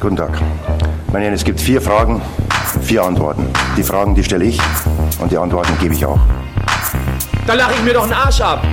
[0.00, 0.30] Guten Tag.
[1.12, 2.22] Meine Herren, es gibt vier Fragen,
[2.82, 3.44] vier Antworten.
[3.76, 4.60] Die Fragen, die stelle ich
[5.18, 6.20] und die Antworten gebe ich auch.
[7.48, 8.64] Da lache ich mir doch einen Arsch ab.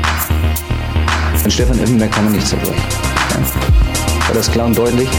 [1.44, 2.76] An Stefan Effenberg kann man nicht zerbrechen.
[3.32, 3.38] Ja.
[4.28, 5.10] War das klar und deutlich?
[5.10, 5.18] das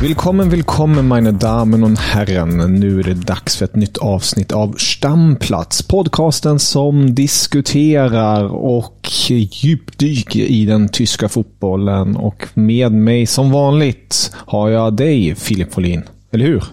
[0.00, 2.80] Willkommen, willkommen mina damer och herren.
[2.80, 5.82] Nu är det dags för ett nytt avsnitt av Stamplats.
[5.82, 12.16] Podcasten som diskuterar och djupdyker i den tyska fotbollen.
[12.16, 16.02] Och med mig som vanligt har jag dig, Filip Folin.
[16.32, 16.64] Eller hur?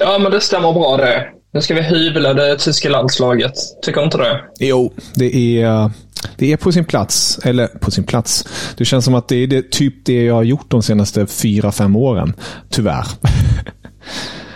[0.00, 1.26] Ja, men det stämmer bra det.
[1.54, 3.52] Nu ska vi hyvla det tyska landslaget.
[3.82, 4.40] Tycker du inte det?
[4.60, 5.90] Jo, det är,
[6.36, 7.38] det är på sin plats.
[7.44, 8.44] Eller på sin plats.
[8.76, 11.72] Det känns som att det är det, typ det jag har gjort de senaste fyra,
[11.72, 12.34] fem åren.
[12.70, 13.04] Tyvärr.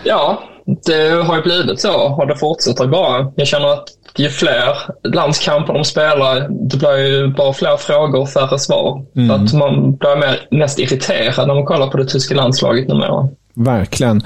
[0.05, 0.43] Ja,
[0.87, 3.33] det har ju blivit så och det fortsätter bara.
[3.37, 3.85] Jag känner att
[4.17, 9.05] ju fler landskamper de spelar, det blir ju bara fler frågor och färre svar.
[9.17, 9.31] Mm.
[9.31, 13.29] Att man blir mer, mest irriterad när man kollar på det tyska landslaget numera.
[13.59, 14.23] Verkligen.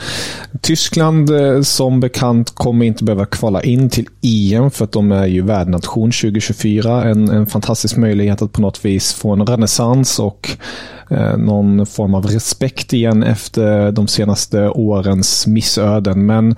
[0.60, 5.26] Tyskland eh, som bekant kommer inte behöva kvala in till EM för att de är
[5.26, 7.04] ju värdnation 2024.
[7.04, 10.50] En, en fantastisk möjlighet att på något vis få en renässans och
[11.10, 16.26] eh, någon form av respekt igen efter de senaste årens missöden.
[16.26, 16.56] Men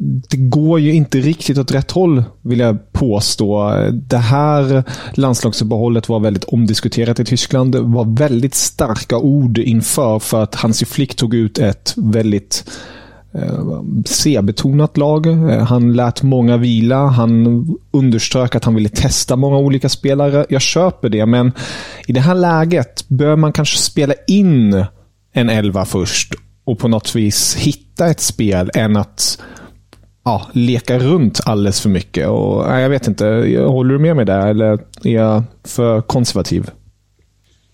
[0.00, 3.74] det går ju inte riktigt åt rätt håll, vill jag påstå.
[3.92, 7.72] Det här landslagsuppehållet var väldigt omdiskuterat i Tyskland.
[7.72, 12.70] Det var väldigt starka ord inför för att Hansi Flick tog ut ett väldigt
[13.34, 15.26] eh, C-betonat lag.
[15.68, 17.06] Han lät många vila.
[17.06, 20.46] Han underströk att han ville testa många olika spelare.
[20.48, 21.52] Jag köper det, men
[22.06, 24.84] i det här läget bör man kanske spela in
[25.32, 29.38] en elva först och på något vis hitta ett spel än att
[30.28, 32.28] ja, leka runt alldeles för mycket.
[32.28, 33.24] Och, nej, jag vet inte.
[33.66, 34.72] Håller du med mig där eller
[35.04, 36.70] är jag för konservativ?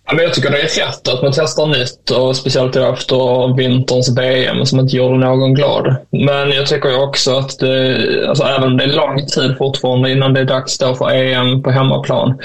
[0.07, 4.19] Ja, men jag tycker det är rätt att man testar nytt och speciellt efter vinterns
[4.19, 5.97] VM som inte gjorde någon glad.
[6.11, 7.99] Men jag tycker också att det,
[8.29, 11.63] alltså även om det är lång tid fortfarande innan det är dags då för EM
[11.63, 12.39] på hemmaplan,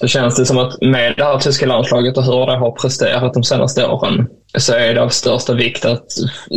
[0.00, 3.34] så känns det som att med det här tyska landslaget och hur det har presterat
[3.34, 4.26] de senaste åren
[4.58, 6.06] så är det av största vikt att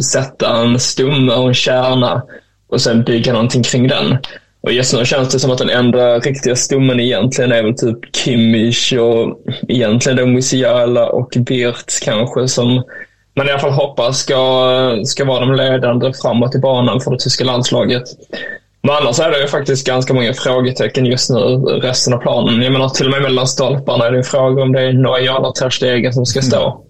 [0.04, 2.24] sätta en stomme och en kärna
[2.68, 4.18] och sen bygga någonting kring den.
[4.62, 8.16] Och just nu känns det som att den enda riktiga stommen egentligen är väl typ
[8.16, 12.84] Kimmich och egentligen då Musiala och Wirtz kanske som
[13.36, 17.20] man i alla fall hoppas ska, ska vara de ledande framåt i banan för det
[17.20, 18.04] tyska landslaget.
[18.82, 21.40] Men annars är det ju faktiskt ganska många frågetecken just nu,
[21.82, 22.62] resten av planen.
[22.62, 25.38] Jag menar till och med mellan stolparna är det ju fråga om det är Neuer
[25.38, 26.84] eller Ter Stegen som ska stå.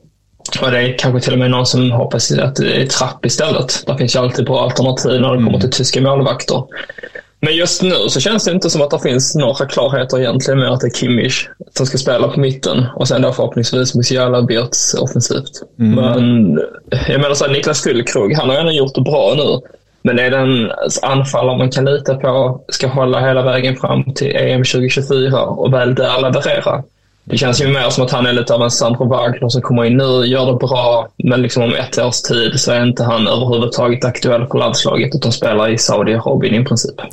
[0.62, 3.84] Och det är kanske till och med någon som hoppas att det är Trapp istället.
[3.88, 6.64] Det finns ju alltid bra alternativ när det kommer till tyska målvakter.
[7.40, 10.72] Men just nu så känns det inte som att det finns några klarheter egentligen med
[10.72, 11.48] att det är Kimmich
[11.78, 15.52] som ska spela på mitten och sen då förhoppningsvis Musiala och Birtz offensivt.
[15.80, 15.96] Mm.
[15.96, 16.60] Men
[17.08, 19.68] jag menar så här, Niklas Füllkrog, han har ju ändå gjort det bra nu.
[20.02, 20.72] Men är den
[21.02, 25.96] anfallare man kan lita på ska hålla hela vägen fram till EM 2024 och väl
[25.96, 26.84] där leverera?
[27.30, 29.86] Det känns ju mer som att han är lite av en Sandro Wagner som kommer
[29.86, 33.28] in nu, gör det bra, men liksom om ett års tid så är inte han
[33.28, 36.96] överhuvudtaget aktuell för landslaget utan spelar i Saudiarabien i princip.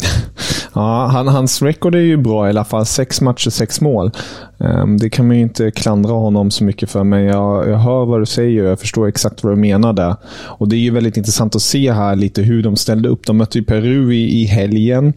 [0.77, 2.87] Ja, han, hans record är ju bra i alla fall.
[2.87, 4.11] Sex matcher, sex mål.
[4.59, 8.05] Um, det kan man ju inte klandra honom så mycket för, men jag, jag hör
[8.05, 10.17] vad du säger och jag förstår exakt vad du menar där.
[10.45, 13.27] Och Det är ju väldigt intressant att se här lite hur de ställde upp.
[13.27, 15.13] De mötte ju Peru i, i helgen,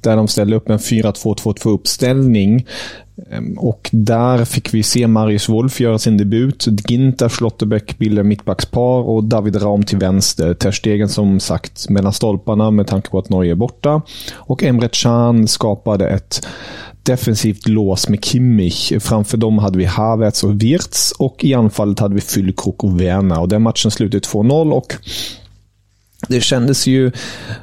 [0.00, 2.66] där de ställde upp en 4-2-2-2 uppställning.
[3.30, 6.66] Ehm, och där fick vi se Marius Wolf göra sin debut.
[6.88, 10.54] Ginter, Schlotterbeck bildar mittbackspar och David Raum till vänster.
[10.54, 14.02] Terstegen som sagt mellan stolparna med tanke på att Norge är borta.
[14.34, 16.46] Och Emre Can skapade ett
[17.02, 18.92] defensivt lås med Kimmich.
[19.00, 23.40] Framför dem hade vi Havertz och Wirtz och i anfallet hade vi Füllkrok och Werner.
[23.40, 24.94] Och den matchen slutade 2-0 och
[26.26, 27.12] det kändes ju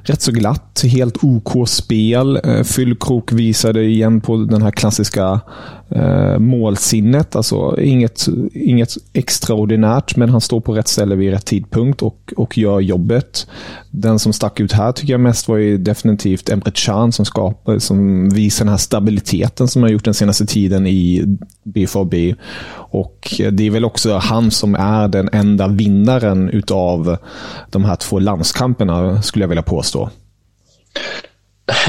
[0.04, 0.84] rätt så glatt.
[0.84, 2.40] Helt OK spel.
[2.44, 5.42] Eh, Fyllkrok visade igen på den här klassiska
[5.90, 7.36] eh, målsinnet.
[7.36, 12.58] Alltså inget, inget extraordinärt, men han står på rätt ställe vid rätt tidpunkt och, och
[12.58, 13.48] gör jobbet.
[13.92, 17.80] Den som stack ut här tycker jag mest var ju definitivt Emre Can som, skapar,
[17.80, 21.24] som visar den här stabiliteten som han gjort den senaste tiden i
[21.64, 22.14] BFAB.
[22.74, 27.18] Och det är väl också han som är den enda vinnaren utav
[27.72, 30.10] de här två landskamperna, skulle jag vilja påstå.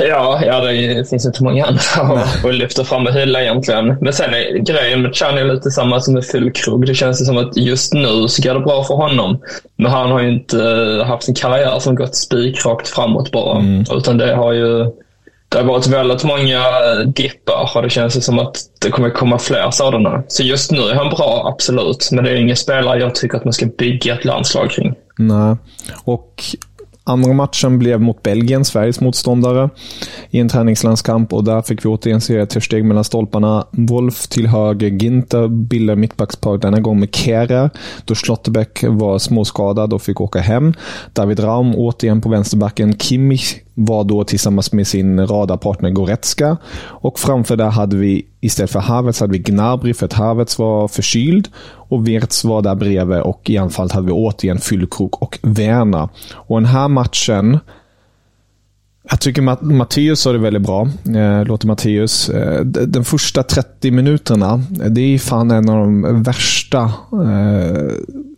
[0.00, 3.96] Ja, ja det finns inte många andra att lyfta fram och hylla egentligen.
[4.00, 6.86] Men sen är grejen med Chan är lite samma som med Fyllkrog.
[6.86, 9.38] Det känns som att just nu så går det bra för honom.
[9.76, 10.58] Men han har ju inte
[11.06, 13.58] haft en karriär som gått spikrakt framåt bara.
[13.58, 13.84] Mm.
[13.90, 14.86] Utan det har ju
[15.48, 16.60] det har varit väldigt många
[17.06, 20.22] dippar och det känns som att det kommer komma fler sådana.
[20.28, 22.08] Så just nu är han bra, absolut.
[22.12, 24.94] Men det är ingen spelare jag tycker att man ska bygga ett landslag kring.
[25.18, 25.56] Nej,
[26.04, 26.42] och
[27.08, 29.70] Andra matchen blev mot Belgien, Sveriges motståndare,
[30.30, 33.66] i en träningslandskamp och där fick vi återigen se ett steg mellan stolparna.
[33.70, 37.70] Wolf till höger, Ginter bildar mittbackspar denna gång med Kehrer,
[38.04, 40.74] då Schlotterbeck var småskadad och fick åka hem.
[41.12, 46.56] David Raum återigen på vänsterbacken, Kimmich var då tillsammans med sin radarpartner Goretzka.
[46.84, 50.88] Och framför där hade vi, istället för Havertz, hade vi Gnabry för att Havertz var
[50.88, 51.48] förkyld.
[51.88, 56.08] Och Wirtz var där bredvid och i anfallet hade vi återigen Fyllkrok och Werner.
[56.34, 57.58] Och den här matchen,
[59.10, 60.88] jag tycker Matt Matteus sa det väldigt bra.
[61.14, 62.28] Eh, låter Matteus.
[62.28, 66.82] Eh, den första 30 minuterna, eh, det är fan en av de värsta
[67.12, 67.92] eh,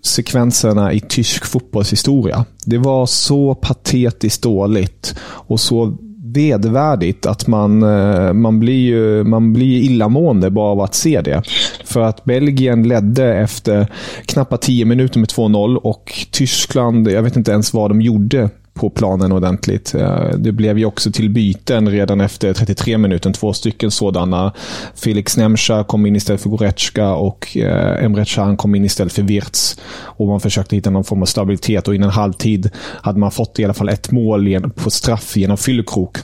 [0.04, 2.44] sekvenserna i tysk fotbollshistoria.
[2.64, 5.96] Det var så patetiskt dåligt och så
[6.34, 11.42] vedvärdigt att man, eh, man, blir, man blir illamående bara av att se det.
[11.84, 13.86] För att Belgien ledde efter
[14.26, 18.90] knappt 10 minuter med 2-0 och Tyskland, jag vet inte ens vad de gjorde på
[18.90, 19.94] planen ordentligt.
[19.94, 23.32] Eh, det blev ju också till byten redan efter 33 minuter.
[23.32, 24.52] Två stycken sådana.
[24.94, 29.22] Felix Nemcha kom in istället för Goretzka och eh, Emre Can kom in istället för
[29.22, 29.80] Wirtz.
[30.02, 33.64] Och man försökte hitta någon form av stabilitet och innan halvtid hade man fått i
[33.64, 36.18] alla fall ett mål på straff genom Fyllkrok.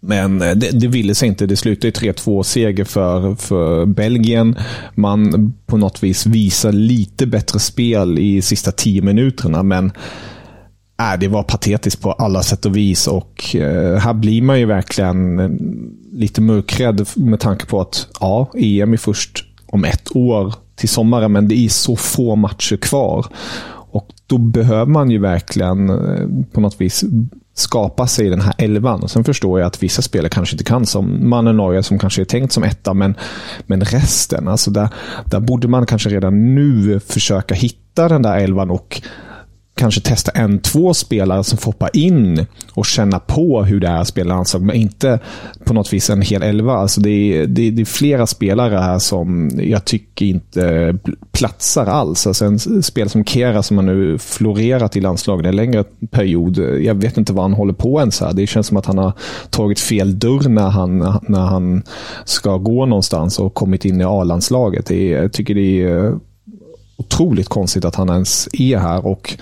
[0.00, 1.46] Men eh, det, det ville sig inte.
[1.46, 4.56] Det slutade 3-2 seger för, för Belgien.
[4.94, 9.92] Man på något vis visar lite bättre spel i sista tio minuterna, men
[11.00, 13.06] äh, det var patetiskt på alla sätt och vis.
[13.06, 15.50] Och eh, här blir man ju verkligen eh,
[16.12, 21.32] lite mörkrädd med tanke på att ja, EM är först om ett år till sommaren,
[21.32, 23.26] men det är så få matcher kvar.
[23.92, 27.04] Och då behöver man ju verkligen eh, på något vis
[27.54, 29.08] skapa sig den här elvan.
[29.08, 32.24] Sen förstår jag att vissa spelare kanske inte kan, som Mannen Neuer som kanske är
[32.24, 33.14] tänkt som etta, men,
[33.66, 34.88] men resten, alltså där,
[35.24, 39.02] där borde man kanske redan nu försöka hitta den där elvan och
[39.80, 43.96] kanske testa en, två spelare som får hoppa in och känna på hur det är
[43.96, 45.18] att spela landslag, men inte
[45.64, 46.72] på något vis en hel elva.
[46.72, 50.94] Alltså det, är, det, det är flera spelare här som jag tycker inte
[51.32, 52.26] platsar alls.
[52.26, 56.58] Alltså en spelare som Kera som har nu florerat i landslaget en längre period.
[56.58, 58.32] Jag vet inte vad han håller på ens här.
[58.32, 59.12] Det känns som att han har
[59.50, 60.98] tagit fel dörr när han,
[61.28, 61.82] när han
[62.24, 64.90] ska gå någonstans och kommit in i A-landslaget.
[64.90, 66.14] Jag tycker det är
[67.00, 69.06] otroligt konstigt att han ens är här.
[69.06, 69.36] och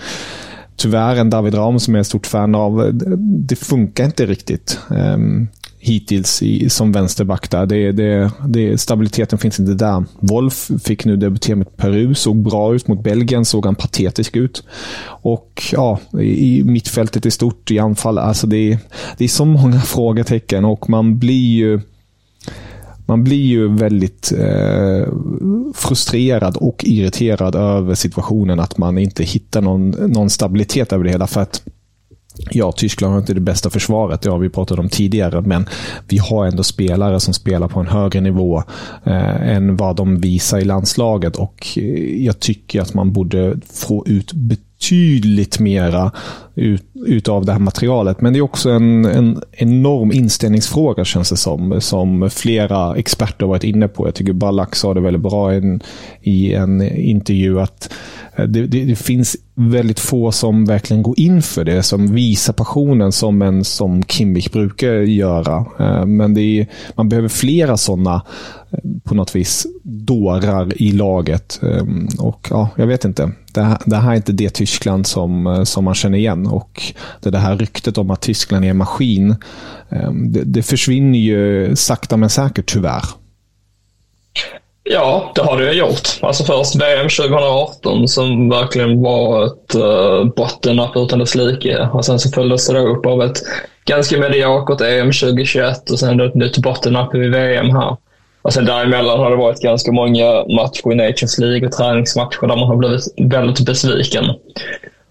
[0.77, 2.91] Tyvärr en David Ram som jag är stort fan av.
[3.21, 7.67] Det funkar inte riktigt um, hittills i, som vänsterback där.
[7.67, 10.05] Det, det, det, stabiliteten finns inte där.
[10.21, 12.89] Wolf fick nu debutera mot Peru, såg bra ut.
[12.89, 14.63] Mot Belgien såg han patetisk ut.
[15.07, 18.19] Och ja, i mittfältet i stort, i anfall.
[18.19, 18.79] Alltså det,
[19.17, 21.81] det är så många frågetecken och man blir ju
[23.09, 25.13] man blir ju väldigt eh,
[25.75, 31.27] frustrerad och irriterad över situationen att man inte hittar någon, någon stabilitet över det hela.
[31.27, 31.63] För att
[32.51, 35.67] Ja, Tyskland har inte det bästa försvaret, det har vi pratat om tidigare, men
[36.09, 38.63] vi har ändå spelare som spelar på en högre nivå
[39.05, 44.07] eh, än vad de visar i landslaget och eh, jag tycker att man borde få
[44.07, 46.13] ut betydligt mera
[46.59, 48.21] ut, utav det här materialet.
[48.21, 51.81] Men det är också en, en enorm inställningsfråga känns det som.
[51.81, 54.07] Som flera experter varit inne på.
[54.07, 55.81] Jag tycker Ballack sa det väldigt bra in,
[56.23, 57.61] i en intervju.
[57.61, 57.93] att
[58.37, 62.53] eh, det, det, det, finns väldigt få som verkligen går in för det, som visar
[62.53, 65.65] passionen som en som Kimmich brukar göra.
[65.79, 68.23] Eh, men är, man behöver flera sådana
[68.71, 71.61] eh, på något vis dårar i laget.
[72.19, 73.33] Och ja, Jag vet inte.
[73.53, 76.47] Det här, det här är inte det Tyskland som, som man känner igen.
[76.49, 76.83] Och
[77.21, 79.31] det, det här ryktet om att Tyskland är en maskin,
[79.91, 83.03] eh, det, det försvinner ju sakta men säkert tyvärr.
[84.91, 86.09] Ja, det har det ju gjort.
[86.21, 91.89] Alltså först VM 2018 som verkligen var ett uh, bottennapp utan dess like.
[91.93, 93.39] Och sen så följdes det upp av ett
[93.85, 97.97] ganska mediokert EM 2021 och sen ett nytt bottennapp i VM här.
[98.43, 100.25] Och sen däremellan har det varit ganska många
[100.57, 104.25] matcher i Nations League och träningsmatcher där man har blivit väldigt besviken.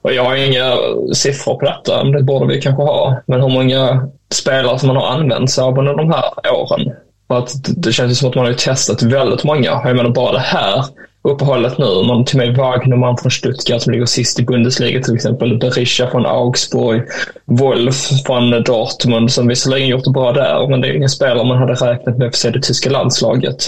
[0.07, 0.77] Och jag har inga
[1.13, 3.21] siffror på detta, men det borde vi kanske ha.
[3.25, 6.23] Men hur många spelare som man har använt sig av under de här
[6.53, 6.91] åren.
[7.27, 9.81] För att det känns som att man har testat väldigt många.
[9.83, 10.85] Jag menar bara det här
[11.21, 11.85] uppehållet nu.
[12.07, 15.57] Man till med Wagnerman från Stuttgart som ligger sist i Bundesliga till exempel.
[15.57, 17.01] Berisha från Augsburg.
[17.45, 21.57] Wolf från Dortmund som visserligen gjort det bra där, men det är ingen spelare man
[21.57, 23.65] hade räknat med för sig det tyska landslaget.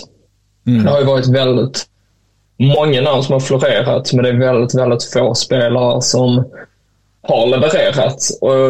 [0.68, 0.84] Mm.
[0.84, 1.86] Det har ju varit väldigt
[2.60, 6.46] många namn som har florerat, men det är väldigt, väldigt få spelare som
[7.22, 8.20] har levererat.
[8.42, 8.70] Och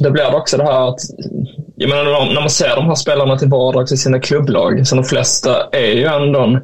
[0.00, 1.00] det blir också det här att,
[1.76, 2.04] jag menar
[2.34, 5.92] när man ser de här spelarna till vardags i sina klubblag, så de flesta är
[5.92, 6.60] ju ändå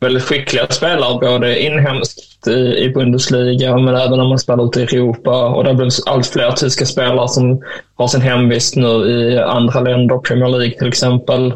[0.00, 4.84] väldigt skickliga spelare, både inhemskt i, i Bundesliga men även när man spelar ute i
[4.84, 5.48] Europa.
[5.48, 7.62] Och det blir allt fler tyska spelare som
[7.96, 11.52] har sin hemvist nu i andra länder, Premier League till exempel.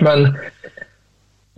[0.00, 0.36] Men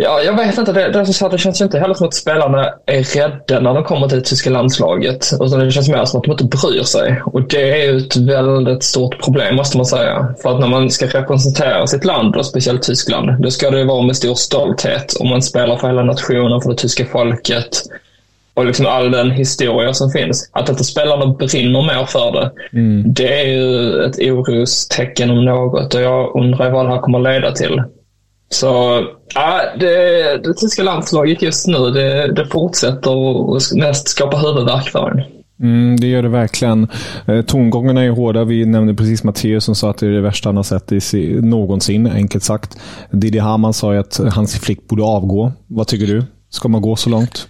[0.03, 0.73] Ja, jag vet inte.
[0.73, 4.09] Det, det, det känns ju inte heller som att spelarna är rädda när de kommer
[4.09, 5.31] till det tyska landslaget.
[5.41, 7.23] Utan det känns mer som att de inte bryr sig.
[7.25, 10.35] Och det är ju ett väldigt stort problem måste man säga.
[10.43, 14.03] För att när man ska representera sitt land, och speciellt Tyskland, då ska det vara
[14.03, 15.17] med stor stolthet.
[15.21, 17.83] Om man spelar för hela nationen, för det tyska folket
[18.55, 20.51] och liksom all den historia som finns.
[20.53, 23.15] Att inte spelarna brinner mer för det, mm.
[23.15, 27.35] det är ju ett orostecken om något och jag undrar vad det här kommer att
[27.35, 27.83] leda till.
[28.53, 29.01] Så
[29.35, 29.89] ja, det,
[30.45, 35.23] det tyska landslaget just nu, det, det fortsätter och mest skapa huvudvärk för en.
[35.63, 36.89] Mm, det gör det verkligen.
[37.27, 38.45] Eh, tongångarna är hårda.
[38.45, 41.41] Vi nämnde precis Matteus som sa att det är det värsta han har sett i,
[41.43, 42.79] någonsin, enkelt sagt.
[43.11, 45.53] Didi Hamann sa ju att hans flick borde avgå.
[45.67, 46.23] Vad tycker du?
[46.53, 47.49] Ska man gå så långt?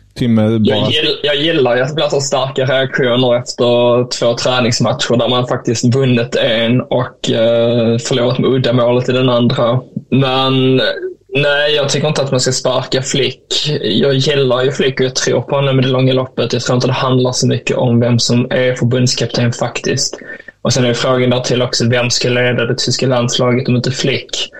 [0.58, 0.76] Bara...
[0.76, 5.46] Jag, gill, jag gillar att det blir så starka reaktioner efter två träningsmatcher där man
[5.46, 9.80] faktiskt vunnit en och eh, förlorat med uddamålet i den andra.
[10.10, 10.76] Men
[11.28, 13.70] nej, jag tycker inte att man ska sparka Flick.
[13.80, 16.52] Jag gillar ju Flick och jag tror på honom i det långa loppet.
[16.52, 20.18] Jag tror inte det handlar så mycket om vem som är förbundskapten faktiskt.
[20.62, 23.90] Och sen är frågan där till också, vem ska leda det tyska landslaget om inte
[23.90, 24.50] Flick?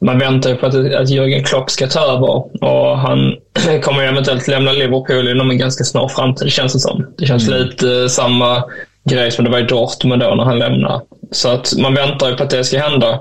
[0.00, 3.36] Man väntar på att, att Jürgen Klopp ska ta över och han
[3.82, 7.06] kommer eventuellt lämna Liverpool inom en ganska snar framtid känns det som.
[7.18, 7.62] Det känns mm.
[7.62, 8.64] lite uh, samma
[9.04, 11.00] grej som det var i Dortmund då när han lämnade.
[11.30, 13.20] Så att man väntar ju på att det ska hända.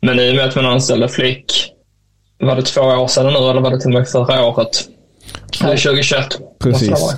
[0.00, 1.72] Men i och med att man anställde Flick,
[2.38, 4.88] var det två år sedan nu eller var det till och med förra året?
[5.60, 5.66] Ja.
[5.66, 6.38] 2021.
[6.62, 7.16] Precis.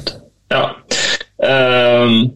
[0.48, 0.70] Ja.
[2.02, 2.30] Um,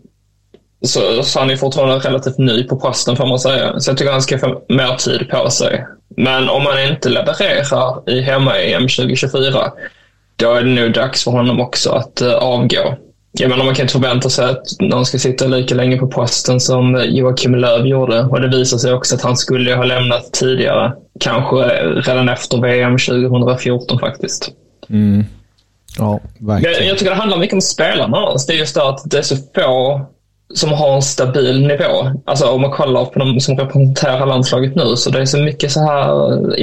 [0.85, 3.81] så, så han är fortfarande relativt ny på posten får man säga.
[3.81, 5.87] Så jag tycker han ska få mer tid på sig.
[6.17, 9.73] Men om han inte levererar i hemma-EM 2024,
[10.37, 12.97] då är det nog dags för honom också att uh, avgå.
[13.33, 16.61] Jag menar, man kan inte förvänta sig att någon ska sitta lika länge på posten
[16.61, 18.23] som Joakim Löw gjorde.
[18.23, 20.93] Och det visar sig också att han skulle ha lämnat tidigare.
[21.21, 21.57] Kanske
[22.01, 24.51] redan efter VM 2014 faktiskt.
[24.91, 25.25] Mm.
[25.99, 26.75] Ja, verkligen.
[26.75, 28.19] Jag, jag tycker det handlar mycket om spelarna.
[28.47, 30.07] Det är just det att det är så få
[30.55, 32.11] som har en stabil nivå.
[32.25, 35.73] Alltså om man kollar på de som representerar landslaget nu så det är så mycket
[35.73, 36.11] så här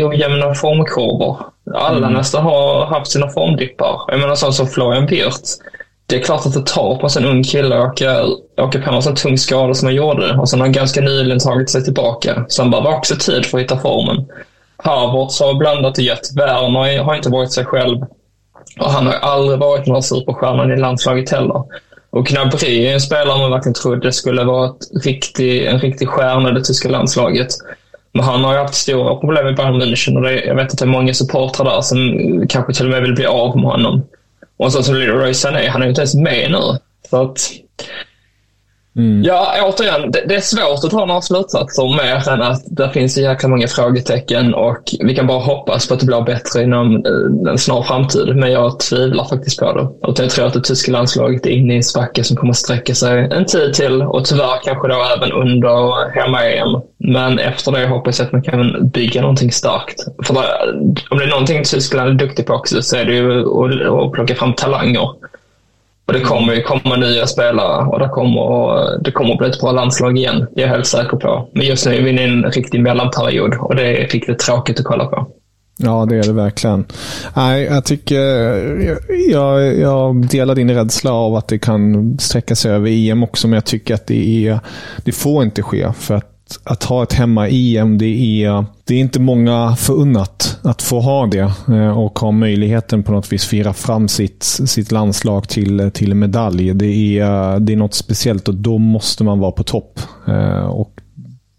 [0.08, 1.38] ojämna formkurvor.
[1.74, 2.14] Alla mm.
[2.14, 4.02] nästan har haft sina formdippar.
[4.08, 5.50] Jag menar sån som Florian Wirth.
[6.06, 8.24] Det är klart att det tar på en ung kille att åka,
[8.62, 10.38] åka på en sån tung skada som han gjorde.
[10.38, 12.46] Och sen har han ganska nyligen tagit sig tillbaka.
[12.48, 14.26] Så han behöver också tid för att hitta formen.
[14.78, 16.38] Harvards har blandat och gett.
[16.38, 18.02] Werner har inte varit sig själv.
[18.80, 21.64] Och han har aldrig varit några superstjärnan i landslaget heller.
[22.12, 26.50] Och Gnabry är en spelare man verkligen trodde skulle vara ett riktig, en riktig stjärna
[26.50, 27.48] i det tyska landslaget.
[28.14, 30.78] Men han har ju haft stora problem i Bayern München och det, jag vet att
[30.78, 31.98] det är många supportrar där som
[32.50, 34.04] kanske till och med vill bli av med honom.
[34.58, 36.78] Och så som Leroy Sané, han är ju inte ens med nu.
[37.10, 37.52] Så att
[38.98, 39.24] Mm.
[39.24, 43.14] Ja, återigen, det, det, är svårt att dra några slutsatser mer än att det finns
[43.14, 46.96] så jäkla många frågetecken och vi kan bara hoppas på att det blir bättre inom
[46.96, 48.36] eh, en snar framtid.
[48.36, 50.08] Men jag tvivlar faktiskt på det.
[50.08, 52.58] Och jag tror att det tyska landslaget är inne i en svacka som kommer att
[52.58, 56.82] sträcka sig en tid till och tyvärr kanske då även under hemma-EM.
[56.98, 60.04] Men efter det hoppas jag att man kan bygga någonting starkt.
[60.26, 60.38] För
[61.10, 64.12] om det är någonting Tyskland är duktig på också så är det ju att, att
[64.12, 65.10] plocka fram talanger.
[66.12, 69.72] Och det kommer ju komma nya spelare och det kommer, det kommer bli ett bra
[69.72, 70.48] landslag igen.
[70.56, 71.50] Det är jag helt säker på.
[71.54, 74.80] Men just nu är vi inne i en riktig mellanperiod och det är riktigt tråkigt
[74.80, 75.28] att kolla på.
[75.78, 76.86] Ja, det är det verkligen.
[77.36, 78.20] Nej, jag tycker...
[79.30, 83.54] Jag, jag delar din rädsla av att det kan sträcka sig över EM också, men
[83.54, 84.60] jag tycker att det, är,
[85.06, 85.88] det får inte ske.
[86.00, 86.31] För att
[86.64, 91.54] att ha ett hemma-EM, det är, det är inte många förunnat att få ha det
[91.68, 96.74] eh, och ha möjligheten på något vis fira fram sitt, sitt landslag till, till medalj.
[96.74, 100.00] Det är, det är något speciellt och då måste man vara på topp.
[100.28, 101.02] Eh, och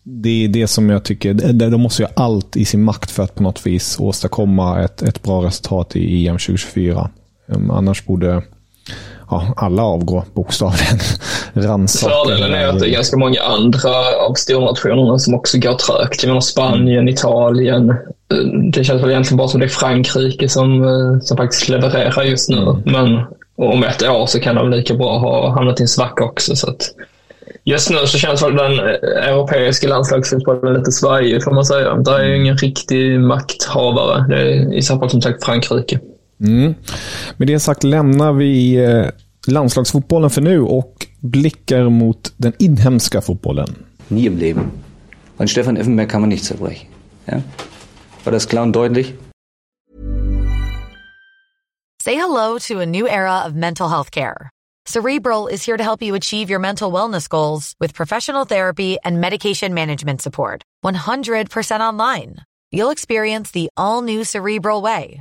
[0.05, 3.35] det är det som jag tycker, de måste göra allt i sin makt för att
[3.35, 7.11] på något vis åstadkomma ett, ett bra resultat i EM 2024.
[7.49, 8.43] Ehm, annars borde
[9.33, 10.99] ja, alla avgå bokstavligen.
[11.89, 13.91] Fördelen är att det är ganska många andra
[14.29, 16.23] av stornationerna som också går trögt.
[16.23, 17.95] Jag menar Spanien, Italien.
[18.73, 22.49] Det känns väl egentligen bara som det är Frankrike som, eh, som faktiskt levererar just
[22.49, 22.63] nu.
[22.63, 22.83] Mm.
[22.85, 23.25] Men
[23.57, 26.57] om ett år så kan de lika bra ha hamnat i en svacka också.
[26.57, 26.91] Så att
[27.65, 31.95] just nu så känns väl den eh, europeiska landslagsfotbollen lite svajig får man säga.
[31.95, 34.25] Det är ju ingen riktig makthavare.
[34.29, 36.01] Det är i så fall som sagt Frankrike.
[36.43, 36.75] Mm.
[37.37, 39.07] Med det sagt lämnar vi eh,
[39.47, 43.85] landslagsfotbollen för nu och blickar mot den inhemska fotbollen.
[44.09, 44.71] Nie im Leben.
[45.37, 46.89] An Stefan Effenberg kann man nicht zerbrechen.
[47.25, 47.43] Ja?
[48.25, 49.15] War das klar und deutlich?
[52.05, 54.51] Say hello to a new era of mental health care.
[54.85, 59.21] Cerebral is here to help you achieve your mental wellness goals with professional therapy and
[59.21, 60.63] medication management support.
[60.85, 62.37] 100% online.
[62.73, 65.21] You'll experience the all new Cerebral Way,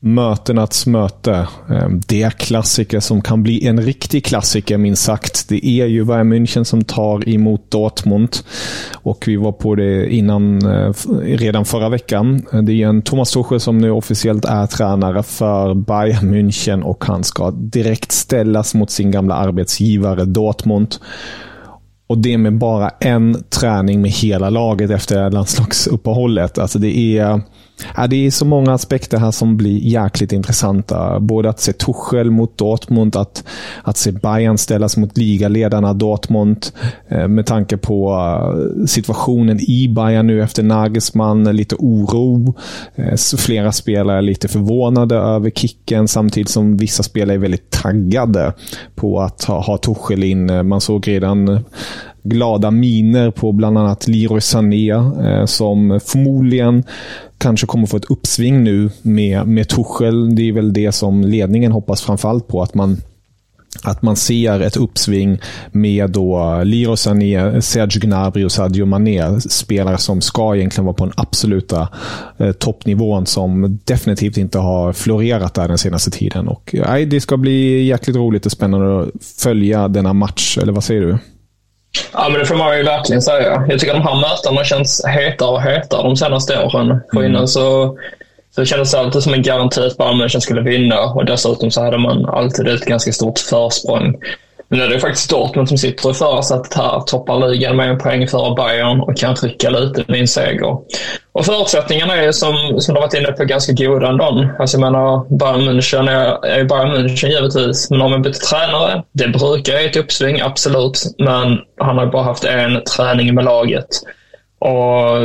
[0.00, 1.48] mötenas möte.
[1.68, 5.48] Ehm, det det klassiker som kan bli en riktig klassiker minst sagt.
[5.48, 8.36] Det är ju Bayern München som tar emot Dortmund.
[8.94, 12.42] Och vi var på det innan, eh, redan förra veckan.
[12.62, 17.24] Det är en Thomas Tuchel som nu officiellt är tränare för Bayern München och han
[17.24, 20.96] ska direkt ställas mot sin gamla arbetsgivare Dortmund.
[22.06, 26.58] Och det med bara en träning med hela laget efter landslagsuppehållet.
[26.58, 27.40] Alltså det är
[27.96, 31.20] Ja, det är så många aspekter här som blir jäkligt intressanta.
[31.20, 33.44] Både att se Tuchel mot Dortmund, att,
[33.82, 36.66] att se Bayern ställas mot ligaledarna Dortmund.
[37.08, 42.54] Eh, med tanke på eh, situationen i Bayern nu efter Nagelsmann, lite oro.
[42.94, 48.52] Eh, flera spelare är lite förvånade över kicken, samtidigt som vissa spelare är väldigt taggade
[48.94, 50.68] på att ha, ha Tuchel in.
[50.68, 51.64] Man såg redan
[52.22, 56.84] glada miner på bland annat Leroy Sané eh, som förmodligen
[57.38, 60.34] kanske kommer få ett uppsving nu med, med Tuchel.
[60.34, 62.62] Det är väl det som ledningen hoppas framförallt på.
[62.62, 62.96] Att man
[63.82, 65.38] att man ser ett uppsving
[65.72, 69.40] med då Liro Sané, Serge Gnabry och Sadio Mané.
[69.40, 71.88] Spelare som ska egentligen vara på den absoluta
[72.38, 76.48] eh, toppnivån som definitivt inte har florerat där den senaste tiden.
[76.48, 80.58] Och, eh, nej, det ska bli jäkligt roligt och spännande att följa denna match.
[80.58, 81.18] Eller vad säger du?
[82.12, 83.64] Ja, men det får man ju verkligen säga.
[83.68, 87.00] Jag tycker de här mötena känns hetare och hetare de senaste åren.
[87.12, 87.30] För mm.
[87.30, 87.98] innan så,
[88.54, 91.98] så kändes det alltid som en garanti att München skulle vinna och dessutom så hade
[91.98, 94.14] man alltid ett ganska stort försprång.
[94.70, 97.98] Men nu är det faktiskt Dortmund som sitter i förarsätet här, toppar ligan med en
[97.98, 100.76] poäng före Bayern och kan trycka lite vid en seger.
[101.32, 104.48] Och förutsättningarna är som, som du varit inne på ganska goda ändå.
[104.58, 109.02] Alltså jag menar, Bayern München är, är Bayern München givetvis, men om man byter tränare,
[109.12, 113.88] det brukar ju ett uppsving, absolut, men han har bara haft en träning med laget.
[114.58, 115.20] Och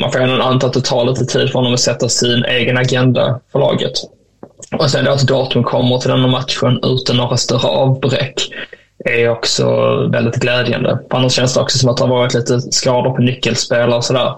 [0.00, 2.78] man får ändå anta att det tar lite tid för honom att sätta sin egen
[2.78, 3.92] agenda för laget.
[4.72, 8.48] Och sen då att Dortmund kommer till den här matchen utan några större avbräck
[9.04, 9.66] är också
[10.12, 10.98] väldigt glädjande.
[11.10, 14.34] Annars känns det också som att det har varit lite skador på nyckelspelare och sådär.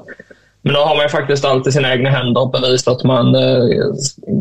[0.63, 3.35] Men nu har man ju faktiskt allt i sina egna händer och bevisat att man
[3.35, 3.65] eh,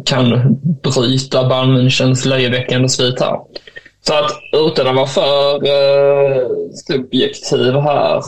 [0.05, 3.37] kan bryta Bayern Münchens löjeväckande svit här.
[4.07, 6.47] Så att utan att vara för eh,
[6.87, 8.21] subjektiv här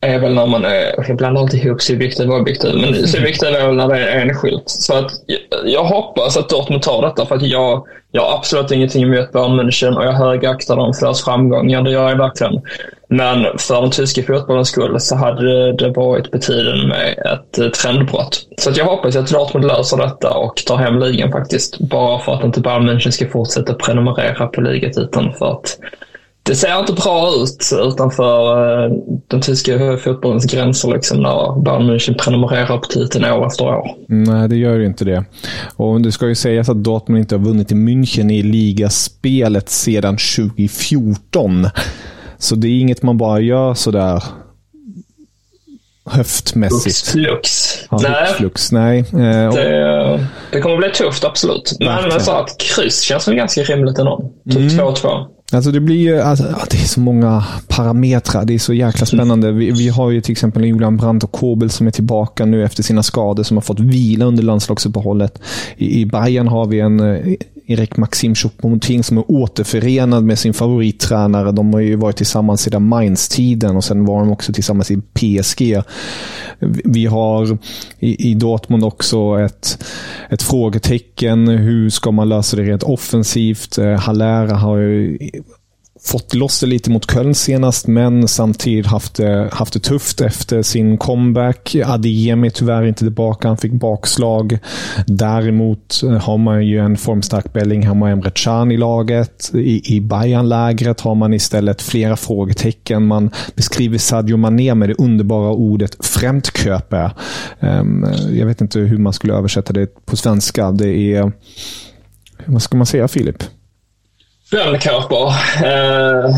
[0.00, 3.66] är väl när man är, jag blandar alltid ihop subjektiv och objektiv, men subjektiv är
[3.66, 4.62] väl när det är enskilt.
[4.66, 5.12] Så att
[5.64, 9.60] jag hoppas att Dortmund tar detta för att jag, jag har absolut ingenting emot Bayern
[9.60, 12.62] München och jag högaktar dem för deras framgångar, det gör jag verkligen.
[13.08, 17.68] Men för den tyska fotbollens skull så hade det varit på tiden med ett eh,
[17.68, 18.46] trendbrott.
[18.58, 21.78] Så att jag hoppas att Dortmund löser detta och tar hem ligan faktiskt.
[21.78, 25.78] Bara för att inte Bayern München ska fortsätta prenumerera på ligatiteln för att
[26.50, 28.92] det ser inte bra ut utanför uh,
[29.28, 33.94] den tyska fotbollens gränser liksom, när Bayern München prenumererar på titeln år efter år.
[34.08, 35.24] Nej, det gör ju inte det.
[35.76, 40.16] Och Det ska ju sägas att Dortmund inte har vunnit i München i ligaspelet sedan
[40.36, 41.68] 2014.
[42.38, 44.22] Så det är inget man bara gör sådär
[46.04, 47.10] höftmässigt.
[47.10, 47.78] Flux.
[47.90, 48.34] Ja, Nej.
[48.36, 48.98] Flux, nej.
[48.98, 51.76] Eh, det, det kommer bli tufft, absolut.
[51.78, 54.30] Men jag sa att kryss känns som ganska rimligt ändå.
[54.50, 55.16] Typ 2-2.
[55.16, 55.30] Mm.
[55.52, 58.44] Alltså det blir ju, alltså, det är så många parametrar.
[58.44, 59.52] Det är så jäkla spännande.
[59.52, 62.82] Vi, vi har ju till exempel Julian Brandt och Kobel som är tillbaka nu efter
[62.82, 65.38] sina skador, som har fått vila under landslagsuppehållet.
[65.76, 67.34] I, i Bayern har vi en eh,
[67.70, 71.52] Erik Maxim Choupo-Moting som är återförenad med sin favorittränare.
[71.52, 75.82] De har ju varit tillsammans sedan Mainz-tiden och sen var de också tillsammans i PSG.
[76.84, 77.58] Vi har
[77.98, 79.84] i, i Dortmund också ett,
[80.30, 81.48] ett frågetecken.
[81.48, 83.76] Hur ska man lösa det rent offensivt?
[83.76, 85.18] Halera Haller har ju
[86.02, 90.62] fått loss det lite mot Köln senast, men samtidigt haft det, haft det tufft efter
[90.62, 91.76] sin comeback.
[91.86, 93.48] Adeyemi är tyvärr inte tillbaka.
[93.48, 94.58] Han fick bakslag.
[95.06, 99.50] Däremot har man ju en formstark Bellingham och Emre Can i laget.
[99.54, 103.06] I, i Bayern-lägret har man istället flera frågetecken.
[103.06, 107.10] Man beskriver Sadio Mané med det underbara ordet främtköpe.
[107.60, 110.70] Um, jag vet inte hur man skulle översätta det på svenska.
[110.70, 111.32] Det är...
[112.46, 113.42] Vad ska man säga, Filip?
[114.52, 115.26] Bönköper.
[115.64, 116.30] Eh,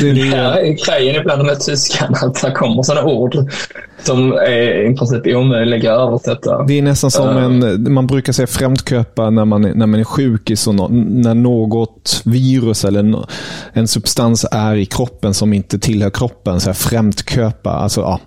[0.00, 3.36] det, det är grejen ibland med tyskan, att det kommer sådana ord
[4.02, 6.62] som är i princip omöjliga att översätta.
[6.62, 7.44] Det är nästan som uh.
[7.44, 12.22] en, man brukar säga främtköpa när man, när man är sjuk, i så när något
[12.24, 13.26] virus eller
[13.72, 16.60] en substans är i kroppen som inte tillhör kroppen.
[16.60, 17.70] Så här främtköpa.
[17.70, 18.20] Alltså, ja,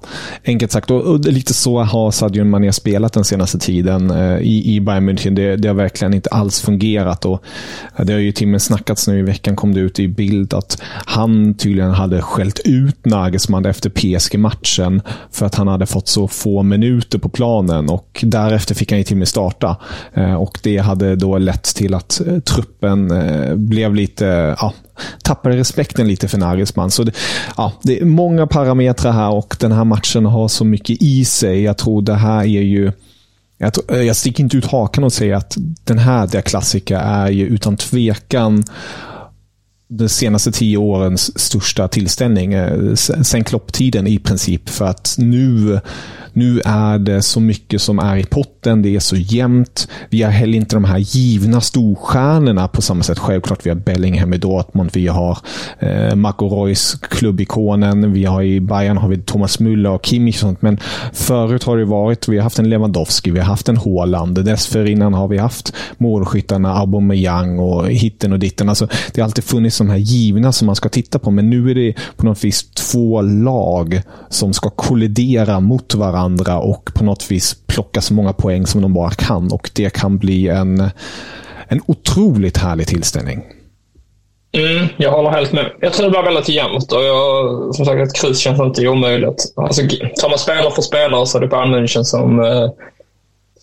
[0.45, 4.75] enkelt sagt, och, och lite så har Sadio Mané spelat den senaste tiden uh, i,
[4.75, 5.35] i Bayern München.
[5.35, 7.25] Det, det har verkligen inte alls fungerat.
[7.25, 7.43] Och
[7.97, 10.53] det har ju till och med snackats nu i veckan, kom det ut i bild,
[10.53, 10.68] att
[11.05, 15.01] han tydligen hade skällt ut Nagelsmann efter PSG-matchen
[15.31, 19.03] för att han hade fått så få minuter på planen och därefter fick han ju
[19.03, 19.77] till och med starta.
[20.13, 24.73] Eh, och det hade då lett till att eh, truppen eh, blev lite, ja,
[25.23, 26.91] tappade respekten lite för Nagelsmann.
[26.91, 27.11] Så det,
[27.57, 31.61] ja, det är många parametrar här och den här matchen har så mycket i sig.
[31.61, 32.91] Jag tror det här är ju
[33.59, 37.47] jag, jag sticker inte ut hakan och säger att den här Der Klassiker är ju
[37.47, 38.63] utan tvekan
[39.91, 42.53] de senaste tio årens största tillställning.
[42.53, 44.69] Eh, sen klopptiden i princip.
[44.69, 45.79] För att nu
[46.33, 48.81] nu är det så mycket som är i potten.
[48.81, 49.87] Det är så jämnt.
[50.09, 53.19] Vi har heller inte de här givna storstjärnorna på samma sätt.
[53.19, 54.89] Självklart, vi har Bellingham i Dortmund.
[54.93, 55.37] Vi har
[55.79, 58.13] eh, Marco Reus, klubbikonen.
[58.13, 60.61] Vi har i Bayern har vi Thomas Müller och Kimmich och sånt.
[60.61, 60.77] Men
[61.13, 64.45] förut har det varit, vi har haft en Lewandowski, vi har haft en Haaland.
[64.45, 68.69] Dessförinnan har vi haft målskyttarna Aubameyang och hitten och ditten.
[68.69, 71.31] Alltså, det har alltid funnits de här givna som man ska titta på.
[71.31, 76.91] Men nu är det på något vis två lag som ska kollidera mot varandra och
[76.95, 79.51] på något vis plocka så många poäng som de bara kan.
[79.51, 80.89] Och det kan bli en,
[81.67, 83.43] en otroligt härlig tillställning.
[84.51, 85.71] Mm, jag håller helt med.
[85.81, 89.53] Jag tror det blir väldigt jämnt och jag, som sagt, ett kryss känns inte omöjligt.
[89.55, 89.81] Alltså,
[90.21, 92.69] tar man spelare för spelare så är det Bayern München som, eh,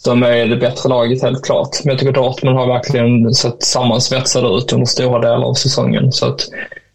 [0.04, 1.68] de är det bättre laget, helt klart.
[1.84, 6.12] Men jag tycker Dortmund har verkligen sett sammansvetsade ut under stora delar av säsongen.
[6.12, 6.40] Så att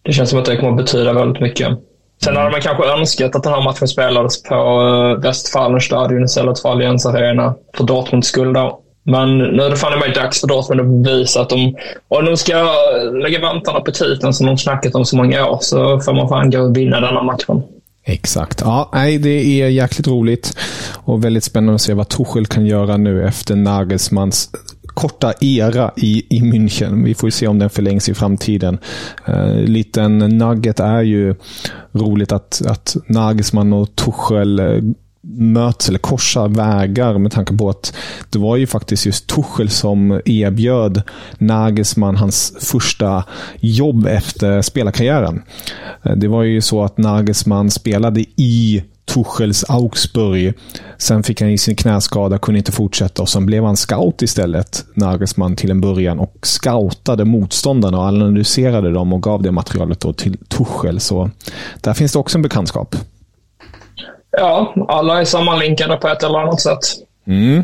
[0.03, 1.67] det känns som att det kommer betyda väldigt mycket.
[2.23, 6.69] Sen hade man kanske önskat att den här matchen spelades på eh, Westfalenstadion istället för
[6.69, 7.55] Allianz Arena.
[7.77, 8.79] För Dortmunds skull då.
[9.03, 11.75] Men nu är det fan mig dags för Dortmund att bevisa att de,
[12.07, 12.53] om de ska
[13.23, 16.49] lägga vantarna på titeln som de snackat om så många år, så får man fan
[16.49, 17.63] gå och vinna denna matchen.
[18.03, 18.61] Exakt.
[18.61, 20.57] Ja, nej, det är jäkligt roligt
[21.03, 24.49] och väldigt spännande att se vad Tuchel kan göra nu efter Nagelsmans
[24.93, 27.03] korta era i, i München.
[27.03, 28.79] Vi får se om den förlängs i framtiden.
[29.25, 31.35] Eh, liten nugget är ju
[31.91, 34.81] roligt att, att Nagelsmann och Tuchel eh,
[35.37, 37.93] möts eller korsar vägar med tanke på att
[38.29, 41.01] det var ju faktiskt just Tuchel som erbjöd
[41.37, 43.23] Nagelsmann hans första
[43.59, 45.41] jobb efter spelarkarriären.
[46.17, 50.53] Det var ju så att Nagelsmann spelade i Tuchels Augsburg.
[50.97, 54.85] Sen fick han i sin knäskada, kunde inte fortsätta och sen blev han scout istället,
[54.93, 60.13] Nagelsmann, till en början och scoutade motståndarna och analyserade dem och gav det materialet då
[60.13, 60.99] till Tuchel.
[60.99, 61.29] Så
[61.81, 62.95] där finns det också en bekantskap.
[64.37, 66.79] Ja, alla är sammanlänkade på ett eller annat sätt.
[67.27, 67.63] Mm.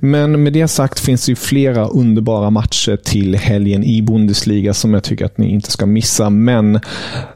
[0.00, 4.94] Men med det sagt finns det ju flera underbara matcher till helgen i Bundesliga som
[4.94, 6.30] jag tycker att ni inte ska missa.
[6.30, 6.76] Men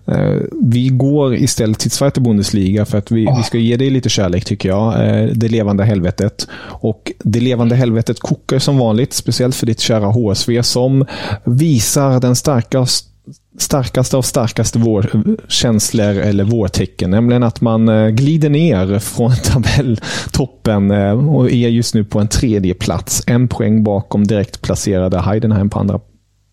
[0.07, 3.37] eh, vi går istället till Zweite Bundesliga för att vi, oh.
[3.37, 5.09] vi ska ge dig lite kärlek tycker jag.
[5.09, 6.49] Eh, det levande helvetet.
[6.65, 11.07] Och det levande helvetet kokar som vanligt, speciellt för ditt kära HSV som
[11.45, 13.12] visar den starkaste
[13.59, 17.11] starkaste av starkaste vårkänslor eller vårtecken.
[17.11, 22.29] Nämligen att man eh, glider ner från tabelltoppen eh, och är just nu på en
[22.29, 23.23] tredje plats.
[23.27, 26.01] En poäng bakom direkt placerade Heidenheim på andra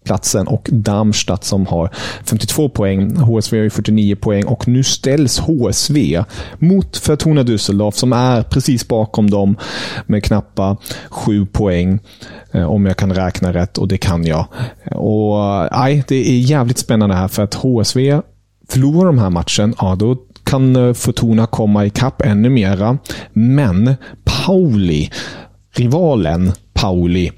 [0.09, 1.89] platsen och Darmstadt som har
[2.25, 3.15] 52 poäng.
[3.15, 6.23] HSV har 49 poäng och nu ställs HSV
[6.59, 9.57] mot Fortuna Düsseldorf som är precis bakom dem
[10.05, 10.77] med knappa
[11.09, 11.99] 7 poäng.
[12.51, 14.45] Eh, om jag kan räkna rätt och det kan jag.
[14.91, 18.21] Och eh, nej, Det är jävligt spännande här för att HSV
[18.69, 22.97] förlorar de här matchen, ja då kan eh, Fortuna komma ikapp ännu mera.
[23.33, 25.09] Men Pauli,
[25.75, 27.31] rivalen Pauli,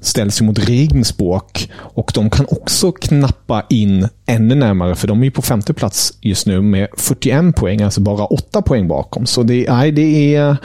[0.00, 5.30] ställs ju mot Regensburg och de kan också knappa in ännu närmare för de är
[5.30, 9.26] på femte plats just nu med 41 poäng, alltså bara 8 poäng bakom.
[9.26, 10.56] Så det, nej, det, är,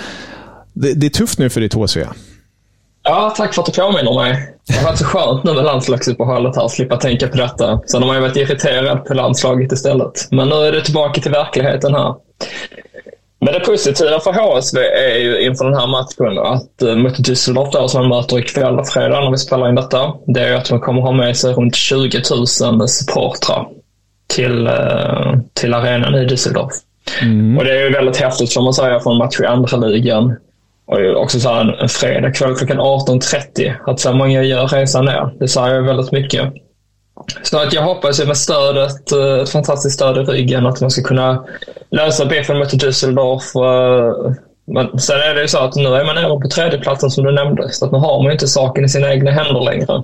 [0.73, 2.05] det, det är tufft nu för ditt HSV.
[3.03, 4.55] Ja, tack för att du påminner mig.
[4.67, 7.81] Det har varit så skönt nu med landslagsuppehållet här, att slippa tänka på detta.
[7.85, 10.27] Sen har man ju varit irriterad på landslaget istället.
[10.31, 12.15] Men nu är det tillbaka till verkligheten här.
[13.45, 17.69] Men det positiva för HSV är ju inför den här matchen att uh, mot Düsseldorf
[17.71, 20.79] då, som man möter ikväll, fredag, när vi spelar in detta, det är att man
[20.79, 22.21] kommer ha med sig runt 20
[22.61, 23.67] 000 supportrar
[24.27, 26.71] till, uh, till arenan i Düsseldorf.
[27.21, 27.57] Mm.
[27.57, 30.35] Och det är ju väldigt häftigt får man säga för en match i andra ligan.
[30.85, 33.73] Och också så här en fredag kväll klockan 18.30.
[33.85, 35.33] Att så många gör resan ner.
[35.39, 36.53] Det säger väldigt mycket.
[37.43, 40.91] Så att jag hoppas ju med stödet, eh, ett fantastiskt stöd i ryggen, att man
[40.91, 41.45] ska kunna
[41.91, 43.55] lösa biffen mot Düsseldorf.
[43.55, 44.33] Eh,
[44.67, 47.31] men sen är det ju så att nu är man nere på tredjeplatsen som du
[47.31, 50.03] nämnde, så att nu har man ju inte saken i sina egna händer längre.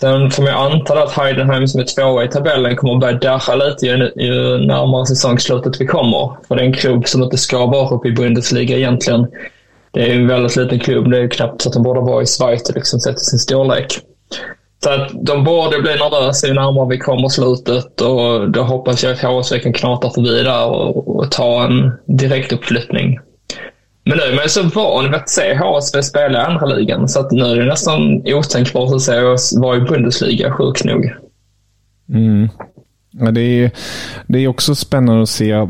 [0.00, 3.54] Sen får man anta att Heidenheim som är tvåa i tabellen kommer att börja darra
[3.54, 6.36] lite ju, ju närmare säsongsslutet vi kommer.
[6.48, 9.26] För det är en klubb som inte ska vara uppe i Bundesliga egentligen.
[9.90, 11.10] Det är en väldigt liten klubb.
[11.10, 13.38] Det är ju knappt så att de borde vara i Schweiz liksom, sett till sin
[13.38, 14.00] storlek.
[14.84, 19.12] Så att de borde bli nervösa ju närmare vi kommer slutet och då hoppas jag
[19.12, 23.18] att HSV kan knata förbi där och, och ta en direktuppflyttning.
[24.04, 27.08] Men nu är man ju så van vid att se HSV spela i andra ligan
[27.08, 31.12] så att nu är det nästan otänkbart att se oss vara i Bundesliga, sjukt nog.
[32.08, 32.48] Mm.
[33.10, 33.70] Ja, det, är,
[34.26, 35.68] det är också spännande att se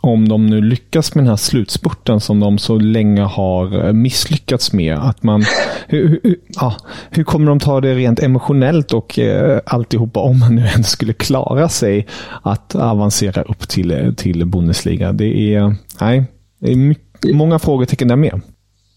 [0.00, 4.72] om de nu lyckas med den här slutspurten som de så länge har eh, misslyckats
[4.72, 4.98] med.
[4.98, 5.44] Att man,
[5.88, 6.76] hur, hur, ja,
[7.10, 11.12] hur kommer de ta det rent emotionellt och eh, alltihopa om man nu ens skulle
[11.12, 12.06] klara sig
[12.42, 15.12] att avancera upp till, eh, till Bundesliga?
[15.12, 16.24] Det är, nej,
[16.60, 18.40] det är mycket, många frågetecken där med.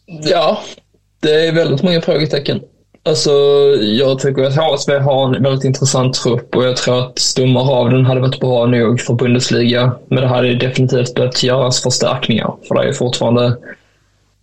[0.05, 0.57] Ja,
[1.19, 2.59] det är väldigt många frågetecken.
[3.03, 3.31] Alltså,
[3.81, 7.89] jag tycker att HSV har en väldigt intressant trupp och jag tror att stommar av
[7.89, 9.91] den hade varit bra nog för Bundesliga.
[10.07, 12.55] Men det hade definitivt behövt göras förstärkningar.
[12.67, 13.57] För det är fortfarande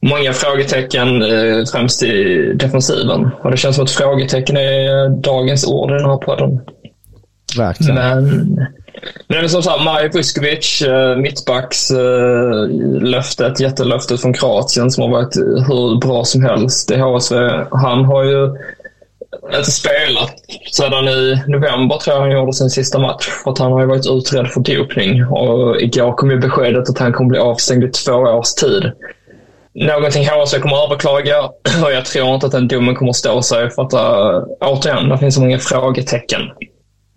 [0.00, 3.30] många frågetecken, eh, främst i defensiven.
[3.42, 6.60] Och det känns som att frågetecken är dagens ord i den här podden.
[7.56, 7.94] Verkligen.
[7.94, 8.66] Men
[9.28, 16.24] men som sagt, Mario Vuskovic, eh, mittbackslöftet, jättelöftet från Kroatien som har varit hur bra
[16.24, 17.36] som helst i HSV.
[17.70, 18.56] Han har ju
[19.56, 20.34] inte spelat
[20.72, 23.28] sedan i november tror jag han gjorde sin sista match.
[23.44, 25.26] För att han har ju varit utredd för dopning.
[25.26, 28.92] Och igår kom ju beskedet att han kommer bli avstängd i två års tid.
[29.74, 31.42] Någonting HSV kommer att överklaga
[31.84, 35.08] och jag tror inte att den domen kommer att stå sig för att uh, återigen,
[35.08, 36.40] det finns så många frågetecken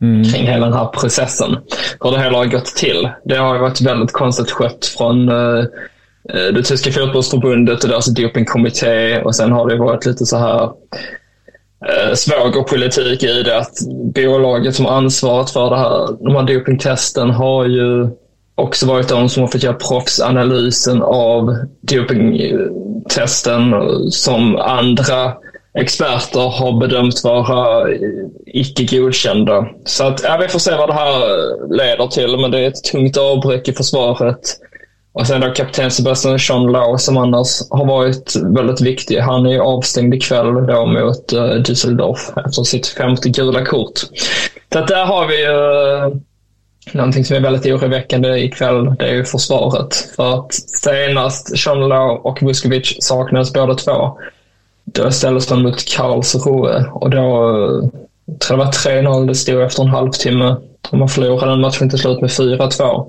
[0.02, 0.24] mm.
[0.24, 1.58] kring hela den här processen.
[2.00, 3.10] Hur det hela har gått till.
[3.26, 5.66] Det har varit väldigt konstigt skött från uh,
[6.54, 10.64] det tyska fotbollsförbundet och deras dopingkommitté och sen har det varit lite så här
[11.88, 13.74] eh, svågerpolitik i det att
[14.16, 18.10] bolaget som ansvarat för det här, de här dopingtesten har ju
[18.56, 23.74] också varit de som har fått göra proffsanalysen av dopingtesten
[24.12, 25.34] som andra
[25.74, 27.98] experter har bedömt vara eh,
[28.46, 29.68] icke godkända.
[29.86, 31.16] Så att, ja, vi får se vad det här
[31.76, 34.40] leder till, men det är ett tungt avbräck i försvaret.
[35.14, 39.18] Och sen då kapten Sebastian Jean Lau som annars har varit väldigt viktig.
[39.18, 44.00] Han är avstängd ikväll då mot uh, Düsseldorf efter sitt femte gula kort.
[44.74, 46.22] Så att där har vi uh,
[46.92, 49.96] Någonting som är väldigt oroväckande ikväll, det är ju försvaret.
[50.16, 54.18] För att senast Chanelot och Vuskovic saknades båda två.
[54.94, 57.18] Då ställdes man mot Karlsruhe och då
[58.26, 60.56] jag tror det var 3-0 det stod efter en halvtimme.
[60.92, 63.06] Och man förlorade den matchen till slut med 4-2.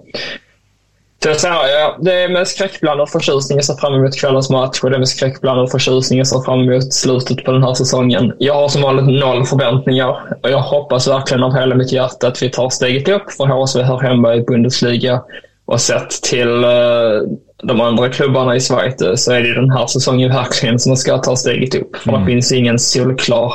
[1.22, 4.96] Så ja, det är med skräckblandad förtjusning jag ser fram emot kvällens match och det
[4.96, 8.32] är med skräckblandad förtjusning jag ser fram emot slutet på den här säsongen.
[8.38, 12.42] Jag har som vanligt noll förväntningar och jag hoppas verkligen av hela mitt hjärta att
[12.42, 15.22] vi tar steget upp för HSV hör hemma i Bundesliga
[15.64, 17.22] och sett till uh,
[17.62, 21.36] de andra klubbarna i Sverige så är det den här säsongen verkligen som ska ta
[21.36, 21.96] steget upp.
[21.96, 22.20] För mm.
[22.20, 23.54] det finns ingen solklar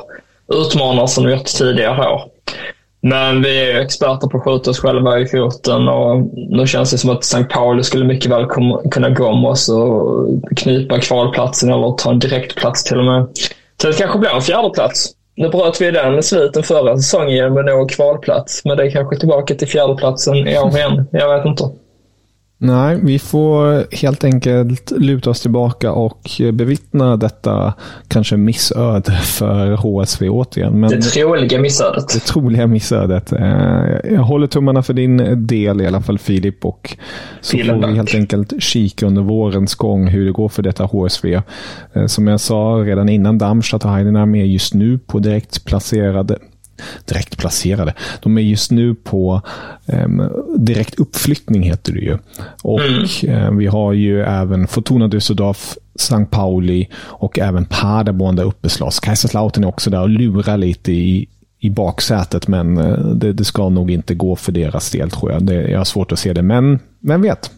[0.54, 2.22] utmanare som vi gjort tidigare år.
[3.02, 6.98] Men vi är experter på att skjuta oss själva i foten och nu känns det
[6.98, 7.44] som att St.
[7.44, 8.46] Pauli skulle mycket väl
[8.92, 13.28] kunna gå om oss och knipa kvalplatsen eller ta en direktplats till och med.
[13.82, 15.12] Så det kanske blir en fjärdeplats.
[15.36, 19.18] Nu bröt vi den sviten förra säsongen genom att nå kvalplats, men det är kanske
[19.18, 21.08] tillbaka till fjärdeplatsen i år igen.
[21.12, 21.64] Jag vet inte.
[22.60, 27.74] Nej, vi får helt enkelt luta oss tillbaka och bevittna detta
[28.08, 30.80] kanske missöde för HSV återigen.
[30.80, 32.14] Men det troliga missödet.
[32.14, 33.32] Det troliga missödet.
[33.32, 36.98] Eh, jag håller tummarna för din del i alla fall Filip och
[37.42, 40.84] så Vielen får vi helt enkelt kika under vårens gång hur det går för detta
[40.84, 41.42] HSV.
[41.94, 46.38] Eh, som jag sa redan innan, Darmstadt och Heidenheim är just nu på direkt placerade
[47.06, 47.94] direkt placerade.
[48.22, 49.42] De är just nu på
[49.86, 52.18] um, direkt uppflyttning heter det ju.
[52.64, 53.44] Och mm.
[53.44, 56.26] uh, vi har ju även Fortuna Düsseldorf, St.
[56.32, 59.00] Pauli och även Paderborn där uppe slåss.
[59.00, 61.28] Kaiserslautern är också där och lurar lite i,
[61.60, 65.44] i baksätet, men uh, det, det, ska nog inte gå för deras del tror jag.
[65.44, 67.52] Det, jag har svårt att se det, men vem vet?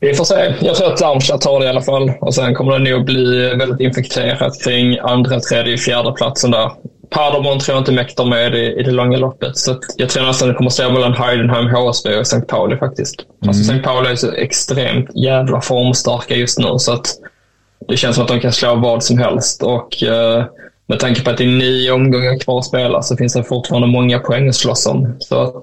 [0.00, 0.54] Vi får se.
[0.60, 2.12] Jag tror att Darmstadt tar det i alla fall.
[2.20, 6.70] Och sen kommer det nog bli väldigt infekterat kring andra, tredje, fjärde platsen där.
[7.10, 9.56] Paderborn tror jag inte mäktar med i, i det långa loppet.
[9.56, 12.40] Så jag tror nästan det kommer stå mellan Heidenheim, HSB och St.
[12.40, 13.20] Pauli faktiskt.
[13.20, 13.48] Mm.
[13.48, 13.82] Alltså St.
[13.82, 17.06] Pauli är så extremt jävla formstarka just nu så att
[17.88, 19.62] det känns som att de kan slå vad som helst.
[19.62, 20.44] Och eh,
[20.86, 23.88] med tanke på att det är nio omgångar kvar att spela så finns det fortfarande
[23.88, 25.16] många poäng att slåss om.
[25.18, 25.54] Så att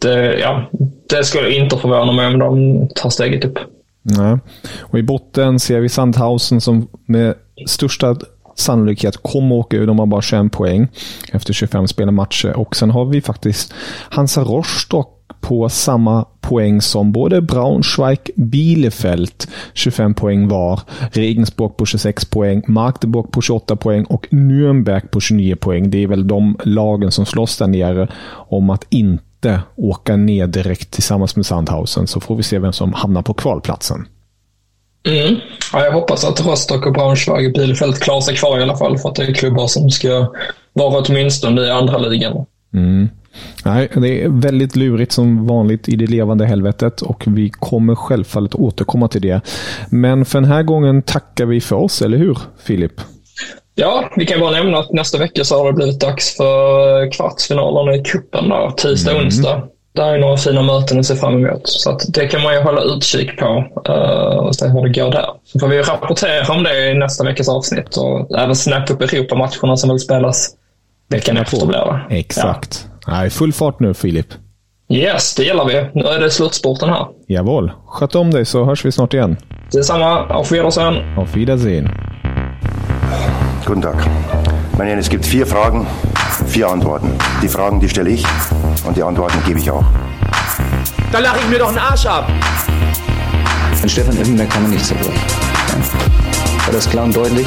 [0.00, 0.70] det, ja,
[1.08, 3.58] det skulle inte förvåna mig om de tar steget upp.
[4.02, 4.38] Nej.
[4.80, 7.34] Och i botten ser vi Sandhausen som med
[7.66, 8.16] största
[8.56, 9.86] sannolikhet kommer åka ur.
[9.86, 10.88] De har bara 21 poäng
[11.32, 12.56] efter 25 spelade matcher.
[12.56, 13.74] Och sen har vi faktiskt
[14.10, 20.80] Hansa Rostock på samma poäng som både Braunschweig, Bielefeld 25 poäng var,
[21.12, 25.90] Regensburg på 26 poäng, Magdeburg på 28 poäng och Nürnberg på 29 poäng.
[25.90, 30.90] Det är väl de lagen som slåss där nere om att inte åka ner direkt
[30.90, 32.06] tillsammans med Sandhausen.
[32.06, 34.06] Så får vi se vem som hamnar på kvalplatsen.
[35.06, 35.36] Mm.
[35.72, 38.98] Ja, jag hoppas att Rostock och Braunschweig och Bielefeld klarar sig kvar i alla fall
[38.98, 40.32] för att det är klubbar som ska
[40.72, 42.46] vara åtminstone i andra ligan.
[42.74, 43.08] Mm.
[43.64, 48.54] Nej, det är väldigt lurigt som vanligt i det levande helvetet och vi kommer självfallet
[48.54, 49.40] återkomma till det.
[49.90, 53.00] Men för den här gången tackar vi för oss, eller hur Filip?
[53.74, 57.94] Ja, vi kan bara nämna att nästa vecka så har det blivit dags för kvartsfinalerna
[57.94, 59.26] i cupen där, tisdag och mm.
[59.26, 59.62] onsdag
[59.96, 61.68] det är några fina möten att se fram emot.
[61.68, 65.26] Så det kan man ju hålla utkik på uh, och se hur det går där.
[65.44, 69.76] Så får vi rapportera om det i nästa veckas avsnitt och även snappa upp Europamatcherna
[69.76, 70.50] som vill spelas
[71.08, 72.16] veckan efter blir det.
[72.16, 72.88] Exakt.
[73.06, 73.12] Ja.
[73.12, 74.26] Nej, full fart nu Filip.
[74.88, 75.86] Yes, det gillar vi.
[75.94, 77.06] Nu är det slutspurten här.
[77.26, 77.72] Jawohl.
[77.86, 79.36] Sköt om dig så hörs vi snart igen.
[79.72, 80.26] Detsamma.
[80.28, 81.18] Auf Wiedersehen.
[81.18, 81.88] Auf Wiedersehen.
[83.66, 83.96] Guten Tag.
[84.76, 85.86] Meine es gibt vier Fragen
[86.46, 87.10] vier Antworten.
[87.42, 88.24] Die Fragen, die stelle ich
[88.84, 89.84] und die Antworten gebe ich auch.
[91.12, 92.28] Da lache ich mir doch einen Arsch ab.
[93.82, 95.12] An Stefan Effenberg kann man nicht zerbrechen.
[95.68, 96.66] Ja.
[96.66, 97.46] War das klar und deutlich?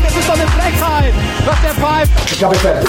[0.00, 2.32] Das ist doch eine Frechheit, was der pfeift.
[2.32, 2.88] Ich habe fertig.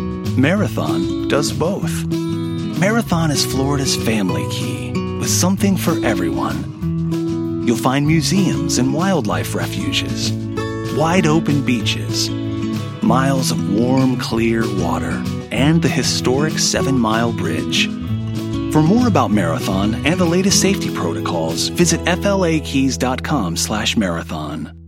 [0.37, 2.05] Marathon does both.
[2.05, 7.67] Marathon is Florida's family key with something for everyone.
[7.67, 10.31] You'll find museums and wildlife refuges,
[10.95, 12.29] wide open beaches,
[13.01, 15.21] miles of warm, clear water,
[15.51, 17.87] and the historic Seven Mile Bridge.
[18.71, 24.80] For more about Marathon and the latest safety protocols, visit flakeys.com slash marathon.